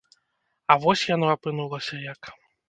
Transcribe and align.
А 0.71 0.77
вось 0.85 1.03
яно 1.15 1.29
апынулася 1.35 1.95
як. 2.11 2.21